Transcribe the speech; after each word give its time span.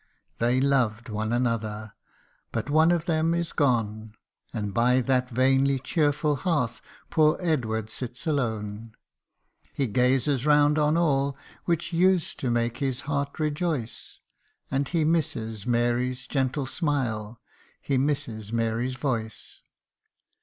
177 0.39 0.45
They 0.63 0.67
loved 0.67 1.09
one 1.09 1.31
another; 1.31 1.93
but 2.51 2.71
one 2.71 2.89
of 2.89 3.05
them 3.05 3.35
is 3.35 3.53
gone, 3.53 4.15
And 4.51 4.73
by 4.73 4.99
that 4.99 5.29
vainly 5.29 5.77
cheerful 5.77 6.37
hearth 6.37 6.81
poor 7.11 7.37
Edward 7.39 7.91
sits 7.91 8.25
alone. 8.25 8.93
He 9.73 9.85
gazes 9.85 10.43
round 10.43 10.79
on 10.79 10.97
all 10.97 11.37
which 11.65 11.93
used 11.93 12.39
to 12.39 12.49
make 12.49 12.77
his 12.77 13.01
heart 13.01 13.37
rejoice, 13.39 14.21
And 14.71 14.87
he 14.87 15.03
misses 15.03 15.67
Mary's 15.67 16.25
gentle 16.25 16.65
smile, 16.65 17.39
he 17.79 17.99
misses 17.99 18.51
Mary's 18.51 18.95
voice. 18.95 19.61